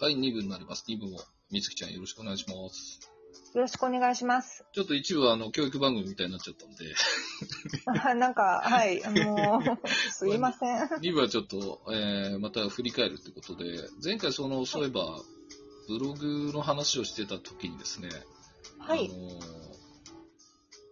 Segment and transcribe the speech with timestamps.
[0.00, 0.84] はい、2部になります。
[0.88, 1.20] 2部も、
[1.50, 3.00] みつきちゃんよろしくお願いします。
[3.54, 4.64] よろしくお願いします。
[4.72, 6.94] ちょっと一部あの、教育番組みたいになっちゃったんで、
[8.10, 10.82] あ なんか、はい、もう、 すいません。
[10.88, 15.22] 2部はちょっと、えー、また振り返るってことで、前回その、そういえば、
[15.86, 18.08] ブログの話をしてた時にですね、
[18.78, 19.08] はい。
[19.08, 19.40] あの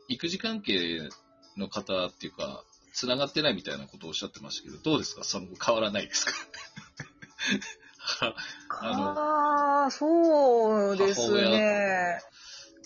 [0.08, 1.08] 育児関係
[1.56, 5.24] の方っていうか、繋がってないみたいなことをおっしゃってましたけど、どうですか？
[5.24, 6.32] その変わらないですか？
[8.20, 8.34] は
[8.68, 12.20] ああ、そうです母ね。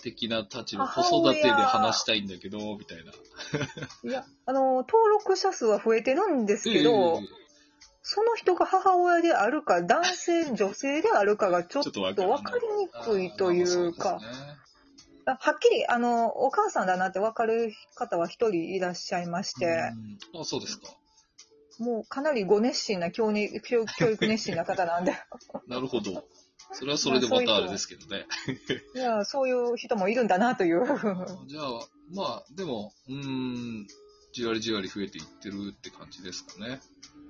[0.03, 3.13] 的な立場、母子育てで親話したいんだけど、みたいな。
[4.05, 7.21] いや、あの、登録者数は増えてるんですけど、
[8.03, 12.25] その人が母親であるか、男性、女性であるかがちょっと分か
[12.61, 14.21] りにくいというか、
[15.27, 19.67] あはっきり、あの、お母さんだなって分かる方は一人いらっしゃいまして、
[20.35, 20.41] うん。
[20.41, 20.87] あ、そうですか。
[21.79, 25.15] もうかなりご熱心な教に教教育熱心な方なんで、
[25.69, 26.25] なるほど。
[26.73, 28.27] それはそれでまたあれですけどね。
[28.95, 30.85] いや、そういう人もいるんだなという。
[31.47, 33.87] じゃあ、まあ、でも、うーん、
[34.33, 36.81] じわりじわり増えていってるって感じですかね。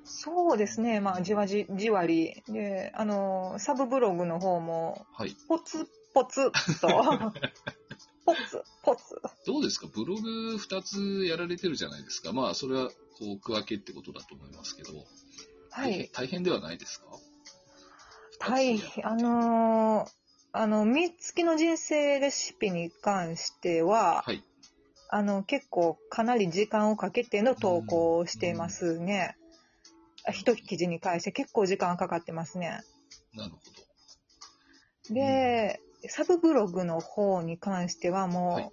[0.05, 2.43] そうですね、まあ、じわじ、じわり。
[2.49, 5.37] で、あの、サブブログの方も、はい。
[5.49, 6.51] ポツポツ
[6.81, 7.33] と、
[8.27, 9.03] ポツポツ。
[9.47, 9.87] どうですか？
[9.87, 12.33] ブログ2つやられてるじゃないですか。
[12.33, 14.93] まあ、それは、こう、区分けってことだと思いますけど。
[15.71, 16.11] はい。
[16.13, 17.07] 大変ではないですか？
[18.41, 20.11] はい二つやって、あのー
[20.53, 24.43] あの、三月の人生レシピに関しては、はい。
[25.09, 29.37] あの、結構かなり時間をかけての投稿をしていますね。
[30.27, 32.81] あ一記事に関して結構時間かかってますね。
[33.35, 33.61] なるほ
[35.15, 38.71] で、サブブログの方に関してはもう、はい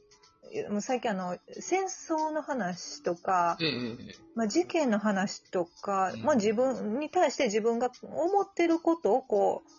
[0.70, 3.66] もう最近あの、戦争の話とか、ど。
[3.66, 9.72] ええええまあ、事件の話とか、うんまあ、自分に対して自分が思ってることをこう、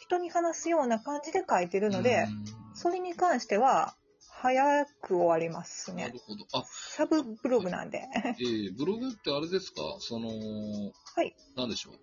[0.00, 2.44] 人に話すような感じで書いてるので、うん
[2.76, 3.94] それに関しては、
[4.30, 6.18] 早く終わりますねなる。
[6.26, 6.44] ほど。
[6.54, 7.98] あ、サブブログなんで。
[7.98, 9.82] ええブログってあれですか？
[10.00, 11.36] その、はい。
[11.56, 11.94] なんでしょう？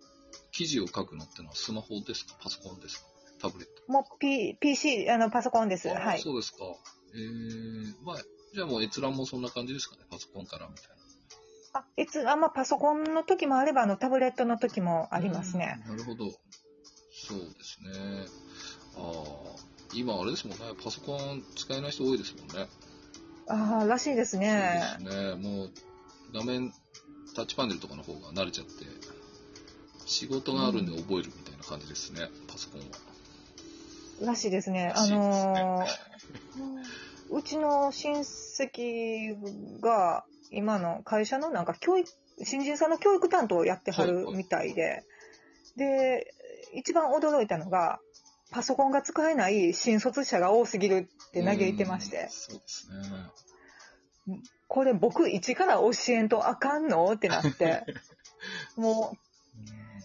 [0.51, 2.35] 記事を書くのってのはスマホですか？
[2.41, 3.07] パソコンですか？
[3.41, 5.89] タブレットもう、P、PC、あの、パソコンです。
[5.89, 6.19] あはい。
[6.19, 6.57] そうですか。
[7.13, 8.17] えー、まあ、
[8.53, 11.81] じゃあもう閲覧もそんな感じですかね、パソコンからみたいな。
[11.81, 15.81] あ、いつ、あ、まあ、パソコンの時もあれば、あの、タブレットの時もありますね。
[15.87, 15.97] うん。
[15.97, 16.25] なるほど。
[16.29, 18.25] そうですね。
[18.97, 19.55] ああ、
[19.93, 22.67] 今あれですもんね、パソコン使えない人多いですもんね。
[23.47, 24.97] ああ、らしいですね。
[24.99, 25.35] そうですね。
[25.35, 25.71] もう、
[26.33, 26.73] 画面、
[27.35, 28.71] タッチパネルとかの方が慣れちゃって、
[30.05, 33.10] 仕事があるんで覚えるみたいな感じですね、パソコンは。
[34.25, 34.93] らしいですね。
[34.95, 35.85] あのー
[37.33, 42.09] うちの親戚が、今の会社のなんか教育、
[42.43, 45.05] 新人さんの教育担当をやってはるみたいで、
[45.77, 46.33] で、
[46.73, 47.99] 一番驚いたのが、
[48.51, 52.23] パソコンが使えない新卒者が多すぎるって嘆いてまして。
[52.23, 52.89] うん、そうです
[54.27, 54.41] ね。
[54.67, 57.13] これ僕一から教えんとあかんの？
[57.13, 57.85] ってなって、
[58.75, 59.17] もう、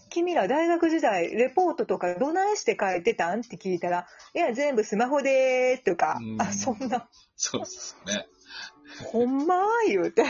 [0.09, 3.41] 君ら大学時代、レポートとかどないして書いてたん？
[3.41, 8.27] って聞いたら、いや、全部スマホでーとかう、んあ、そんな、そうですね。
[9.11, 10.23] ほんまー言うて。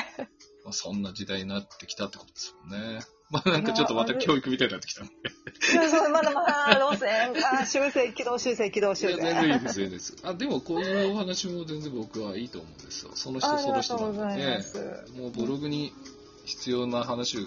[0.63, 2.99] まあ、そんな時代になってきたってことですもんね。
[3.29, 5.11] まあなんかちょっとまた教育みたいになってきたんで。
[5.59, 9.17] そうそうまだまだ路線、あ、 修正、軌道修正、軌道修正。
[9.17, 10.15] 全然いいです、いいです。
[10.23, 13.11] あ、でもこういうお話も全然僕はいいと思うんですよ。
[13.15, 14.59] その人あその人なんで。
[15.19, 15.93] もうブログに
[16.45, 17.41] 必要な話を、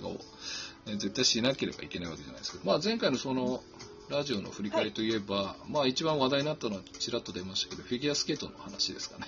[0.90, 3.62] ね、絶対しなければいけないわけじゃないですけど、まあ前回のその、
[4.08, 9.26] ラジオの振り返りといえば、まあ一番話題になったのはちらっと出ましたけど、フィギュアスケートの話ですかね。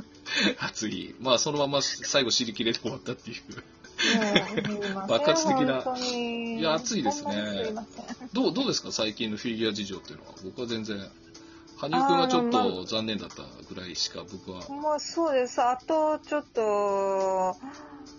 [0.60, 1.14] 熱い。
[1.20, 3.36] まあそのまま最後尻切れで終わったっていう。
[4.94, 7.72] 爆爆発的ないや熱いですね
[8.32, 8.92] どう、どうですか？
[8.92, 10.32] 最近のフィギュア事情っていうのは。
[10.44, 10.98] 僕は全然、
[11.76, 14.60] 羽生くんがちょっあーと残念だったぐらいしか僕は。
[14.80, 15.60] まあそうです。
[15.62, 17.56] あと、ちょっと、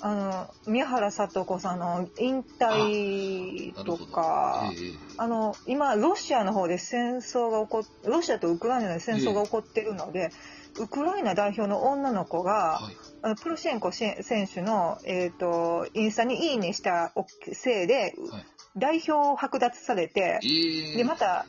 [0.01, 3.97] あの、宮原聡子さんの引退と。
[4.07, 10.31] か、ええええあの、今、ロシアの方で戦争が起こっ、ロシアとウクライナで戦争が起こってるので、
[10.77, 12.97] ウクライナ代表の女の子が、はい。
[13.21, 14.15] あのプロシェンコ選
[14.53, 17.13] 手の、えっ、と、インスタにいいねした
[17.53, 18.45] せいで、はい
[18.77, 21.45] 代表を剥奪されて、ええで、また、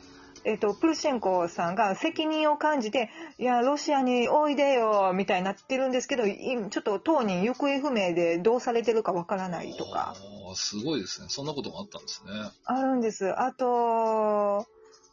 [0.47, 6.37] えっ、と、プルシェンコさんが責任を感じて、いや、ロシアにおいでよ、みたいになってるんですけど、い
[6.69, 10.15] ちょっと当人行方不明でどうされてるかわからないとか、
[10.55, 11.27] すごいですね。
[11.29, 12.31] そんなこともあったんですね。
[12.63, 13.37] あるんです。
[13.37, 14.65] あと、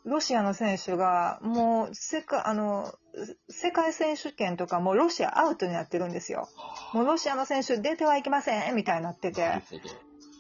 [0.04, 2.94] ロシアの選手が、もう、世界、あの、
[3.48, 6.48] 世界選手権とかもうロシアアウトになってるんですよ。
[6.92, 9.62] もうロシアの選手出てはいけませんみたいになってて。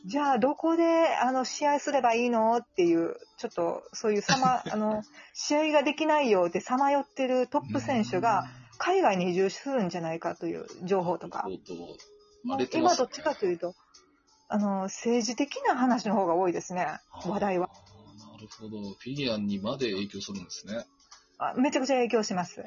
[0.06, 0.84] じゃあどこで
[1.16, 2.58] あの試合すればいいの？
[2.58, 5.02] っていう、ちょっとそういうさま、 あの、
[5.32, 8.44] 試合ができないよってさまよってるトップ選手が
[8.76, 11.58] 海外に移住するんじゃないかという情報とかね
[12.72, 13.74] 今どっちかというと、
[14.48, 16.86] あの、政治的な話の方が多いですね、
[17.24, 17.70] 話題は。
[18.18, 18.90] なるほど。
[18.92, 20.84] フィギュアにまで影響するんですね。
[21.38, 22.62] あめちゃくちゃ影響します。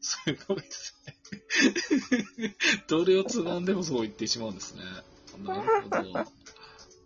[0.00, 2.56] すごいですね。
[2.88, 4.82] どれをつまんでもそう言ってしまうんですね。
[5.38, 6.24] なるほど。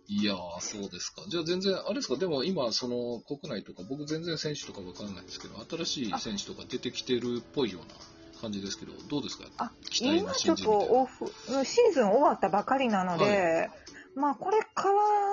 [0.09, 1.23] いやー、そうですか。
[1.27, 9.45] じゃあ全然、あれですか、でも今、その国内とか、僕全然選手とかわかんないですけど、新しい選手とか出てきてるっぽいような感じですけど、どうですか？
[9.57, 10.71] あ今ちょっと。
[10.71, 11.25] オフ、
[11.65, 13.69] シーズン終わったばかりなので、
[14.15, 14.87] まあこれか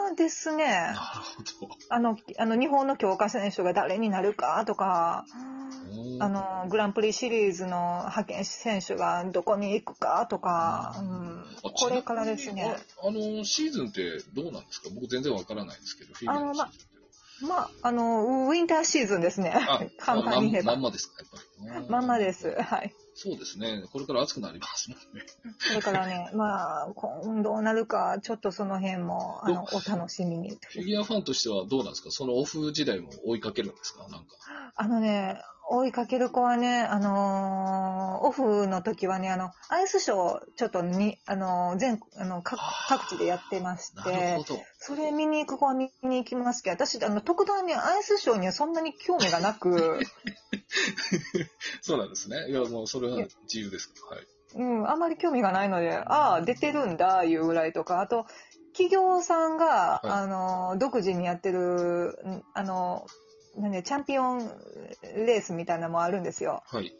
[0.08, 0.96] らですね、なる
[1.60, 1.74] ほど。
[1.88, 5.24] あの、あの日本の強化選手が誰になるかとか、
[6.20, 12.76] あの、グランプリシリーズの派遣選手がどこに行くかとか、うん、あこれからですね。。
[13.02, 14.02] ああの、シーズンって
[14.34, 14.88] どうなんですか？
[14.94, 17.48] 僕全然わからないんですけど、フィギュアのシーズン。
[17.48, 19.52] まあ、あの、ウィンターシーズンですね。
[19.52, 21.88] あ、 簡単に言えばまんまんまですか、やっぱり。
[21.90, 22.54] まんまです。
[22.62, 22.94] はい。
[23.16, 23.84] そうですね。
[23.92, 25.26] これから暑くなりますもんね。
[25.58, 30.50] それからね、 まあ、今どうなるか、ちょっとその辺も、あの、お楽しみに。
[30.50, 32.10] フィギュアファンとしてはどうなんですか？
[32.12, 34.02] そのオフ時代も追いかけるんですか？
[34.08, 34.26] なんか。
[34.76, 44.38] あのね、追いかける子はね、あのーオフの時はね、あの、アイスショー、ちょっとに、あのー全、あの、各各地でやってまして。
[44.78, 50.00] それ見に行く子は見に行きますけど、私、あの、特段ね、アイスショーにはそんなに興味がなく、
[51.80, 52.48] そうなんですね。
[52.48, 54.16] いや、もうそれは自由ですから。
[54.16, 54.26] はい。
[54.56, 58.26] うん、あんまり興味がないので、ああ、出てるんだ、いうぐらいとか、あと、
[58.72, 63.06] 企業さんが、はいあの、独自にやってる、んあの、
[63.56, 64.38] なんで、チャンピオン
[65.02, 66.62] レースみたいなのもあるんですよ。
[66.66, 66.92] はい。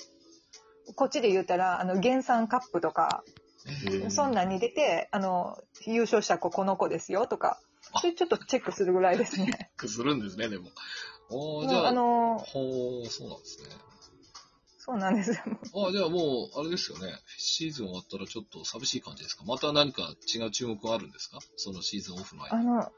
[0.97, 3.25] こっちで言ったら、あの、原産カップとか、
[4.11, 7.59] そんなんに出て、あの、優勝した子この子ですよとか、
[8.01, 9.71] それちょっとチェックするぐらいですね。
[9.85, 10.71] するんですね、でも。
[11.31, 13.69] おじゃあ、あの、ほー、そうなんですね。
[14.79, 15.37] そうなんですよ。
[15.89, 17.09] あじゃあもう、あれですよね。
[17.39, 19.43] シーズン終わったらちょっと寂しい感じですか？
[19.47, 21.39] また何か違う注目はあるんですか？
[21.57, 22.63] そのシーズンオフの間あ。
[22.63, 22.93] の、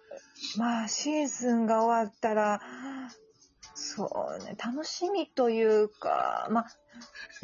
[0.56, 2.60] まあ、シーズンが終わったら、
[3.78, 6.66] そうね、楽しみというか、まあ、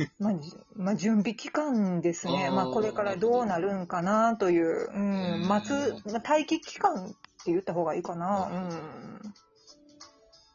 [0.19, 2.51] まあ、じまあ、準備期間ですね。
[2.51, 8.47] まあ、これからどうなるんかなという、うん、待つ、まあ、待機期間って言った方がいいかな。
[8.47, 9.35] うん。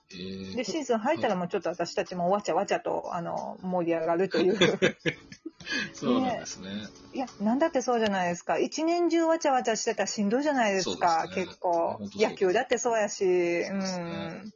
[0.09, 4.57] えーで、シーズン入ったらもうちょっと私たちもわちゃわちゃと、あの、盛り上がるという。
[5.94, 6.69] そうなんですね。
[7.13, 8.57] いや、なんだってそうじゃないですか。
[8.57, 14.53] 一年中わちゃわちゃしてたらしんどいじゃないですか、すね結構野球だってそうやし、うん。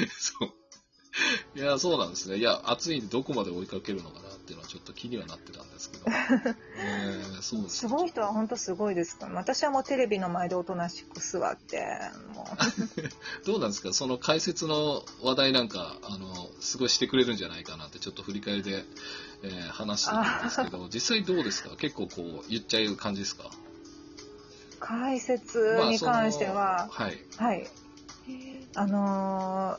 [0.00, 0.48] ね そう。
[1.58, 2.36] いや、そうなんですね。
[2.36, 6.04] いや、暑いんでどこまで追いかけるのかなっていうのはちょっと気にはなってたんですけど。
[6.80, 9.26] えー、そうですすごい人は本当すごいですか？
[9.26, 9.34] ら。
[9.34, 11.84] 私はもうテレビの前でおとなしく座って、
[12.34, 12.46] も
[13.46, 13.92] どうなんですか？
[13.92, 18.84] その解説の話題なんか、あの、すごいしてくれるんじゃないかなって、ちょっと振り返りで、
[19.42, 21.70] えー話してたんですけど、実際どうですか？
[21.76, 23.44] 結構こう、言っちゃう感じですか？
[23.46, 23.50] う、
[24.78, 25.58] 解説
[25.90, 27.24] に関しては、そのはい。
[27.36, 27.68] はい。
[28.74, 29.76] あの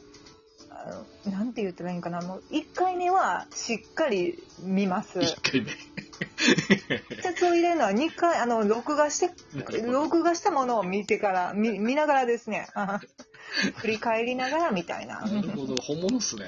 [1.26, 5.20] ーなんて言ったらいいんかな、もう1回目はしっかり見ます。
[5.22, 5.68] 一回目。
[5.68, 9.34] 解説を入れるのは2回、あの、録画して、
[9.82, 13.02] 録画したものを見てから、見見ながらですね、あ
[13.76, 15.20] 振り返りながらみたいな。
[15.22, 16.46] なるほど、本物っすね。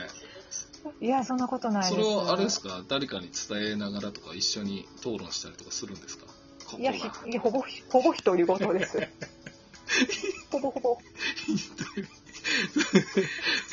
[1.01, 1.93] いや、そんなことないです。
[1.93, 2.84] それはあれですか？
[2.88, 6.25] 誰かに伝えながらとか一緒に討論したりとかするんですか？
[7.27, 8.98] いや、ほぼ、ほぼ独り言です。
[10.51, 10.98] ほぼほぼ。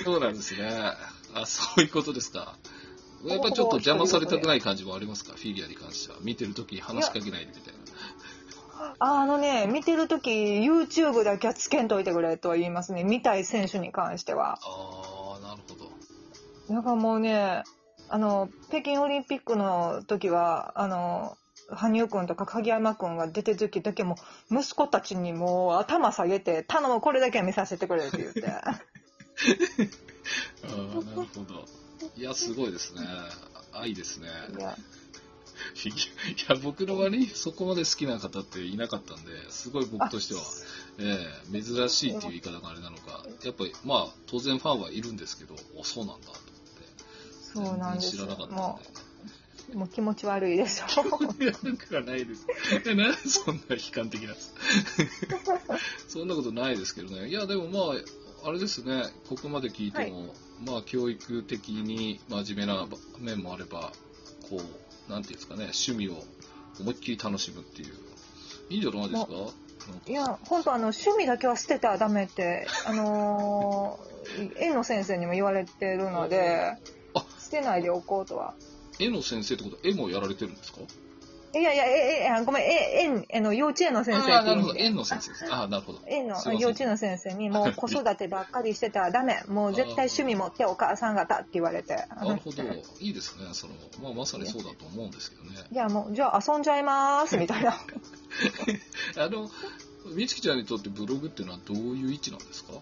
[0.04, 0.68] そうなんですね。
[1.34, 2.56] あ、そういうことですか。
[3.24, 5.32] やっぱりちょっと邪魔されたくない感じもありますか？
[5.32, 6.18] フィギュアに関しては。
[6.22, 8.94] 見てるときに話しかけないでみたいな。
[9.00, 13.02] あのね、見てるとき、YouTube だけはつけんといてくれとは言いますね。
[13.02, 14.60] 見たい選手に関しては。
[14.62, 15.90] ああ、なるほど。
[16.72, 17.64] だからもうね、
[18.08, 21.36] あの、北京オリンピックの時は、あの、
[21.70, 24.16] 羽生くんとか鍵山くんが出てる時だけも
[24.50, 28.46] う息子たちにもう頭下げて、頼むこれだけは見させてくれって言って。
[28.50, 28.72] あ
[30.64, 31.64] あ、なるほど。
[32.16, 33.00] いや、すごいですね。
[33.72, 34.28] 愛ですね。
[34.56, 34.76] いや。
[35.84, 35.90] い
[36.48, 40.40] や、僕の周りにそこまで好きな方っていなかったんで、すごい僕としては、
[40.98, 41.18] え
[41.52, 47.70] え珍しいっていう言い方があれなのか、やっぱり、まあ、当然ファンはいるんですけど、お、そうなんだと思って。
[47.70, 49.07] そうなんです知らなかったんで。
[49.74, 50.86] もう、気持ち悪いでしょ。
[51.42, 52.46] いや、なんかないです。
[52.86, 54.34] え、なんでそんな悲観的な？
[56.08, 57.28] そんなことないですけどね。
[57.28, 57.94] いや、でもま
[58.44, 60.34] あ、あれですね、ここまで聞いても、
[60.64, 62.86] まあ、教育的に真面目な
[63.18, 63.92] 面もあれば、
[64.48, 64.56] こ
[65.08, 66.22] う、なんていうんですかね、趣味を
[66.80, 67.94] 思いっきり楽しむっていう、
[68.70, 69.32] いいんじゃないですか？
[70.06, 76.74] いや、本当あの、趣味だけは捨てたらダメって、あのー、 絵の先生にも言われてるので
[77.14, 78.54] あ、捨てないでおこうとは。
[78.98, 80.80] 絵の先生ってことは絵もやられてるんですか？
[81.54, 84.74] いやいや、え、え、あごめん、え、園、あの、幼稚園の先生あなるほど。
[84.78, 85.44] 園の先生です。
[85.50, 86.00] ああ、なるほど。
[86.06, 89.42] 園の幼稚園の先生に、もう 子育てばっかりしてたらダメ。
[89.48, 91.94] もう絶対趣味持ってお母さん方って言われて。
[92.14, 92.62] なるほど。
[93.00, 93.48] いいですね。
[93.54, 95.56] その、まあ、まさにそうだと思うんですけどね。
[95.72, 97.72] いや、もう、じゃあ遊んじゃいます、みたいな。
[99.16, 99.48] あの、
[100.14, 102.74] みつきちゃんにとってブログっていうのはどういう位置なんですか？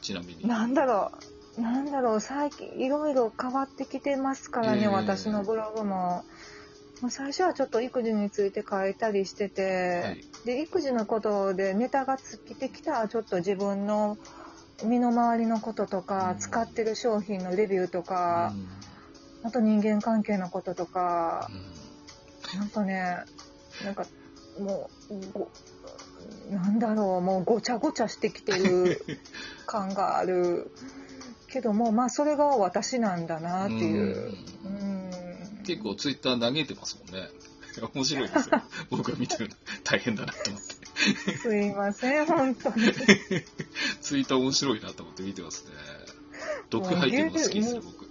[0.00, 0.48] ちなみに。
[0.48, 1.37] なんだろう。
[1.60, 6.24] なんだろう、最近いろいろ変わってきてますからね、ええ私のブログも。
[7.00, 10.24] もう最初はちょっと育児について書いたりしてて、はい。
[10.44, 14.18] で、育児のことでネタが尽きてきたら、ちょっと自分の
[14.84, 16.38] 身の回りのこととか、うん。
[16.38, 18.68] 使ってる商品のレビューとうか、ん。
[19.42, 21.48] あと人間関係のこととか
[22.52, 22.58] う、ん。
[22.58, 23.24] なんかね、
[23.80, 24.06] なんか
[24.58, 25.50] もう、ご
[26.50, 29.00] なんだろう、もうごちゃごちゃしてきてる
[29.66, 30.70] 感がある。
[31.48, 34.34] けども、まあそれが私なんだなっていう。
[34.64, 35.10] うん。
[35.64, 37.28] 結構ツイッター嘆いてますもんね。
[37.94, 38.62] 面白いですよ。
[38.90, 41.36] 僕が見てるの大変だなと思って。
[41.36, 42.92] すいません、本当に。
[44.00, 45.72] ツイッター面白いなと思って見てますね。
[46.70, 48.08] 毒吐いてるの好きですよ、ど僕。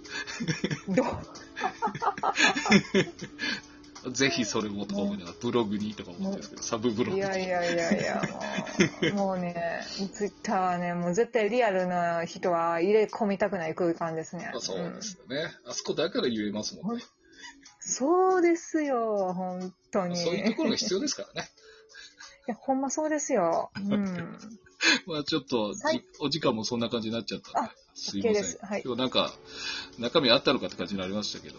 [4.10, 14.50] ぜひそれもとか思いながら、ブログにとか思ってるんですけど、サブブログいやいやいやいや、もう、 もうね、ツイッターはね、もう絶対リアルな人は入れ込みたくない空間ですね。
[14.52, 15.52] まあそうですよね。
[15.64, 17.04] あそこだから言えますもんね。
[17.80, 20.16] そうですよ、本当に。
[20.16, 21.48] そういうところが必要ですからね。
[22.48, 23.70] いや、ほんまそうですよ。
[23.76, 24.38] うん。
[25.06, 28.58] まあちょっとじ、はいお時間もそんな感じになっちゃったんであ、すいません。
[28.60, 29.32] はい今日なんか、
[29.98, 31.58] 中身あったのかって感じになりましたけど、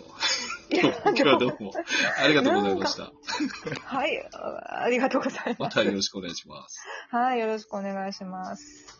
[0.72, 1.74] 今日はどうも
[2.22, 3.12] ありがとうございました。
[3.84, 5.62] はい、あありがとうございます。
[5.62, 6.80] またよろしくお願いします。
[7.10, 8.99] はい、よろしくお願いします。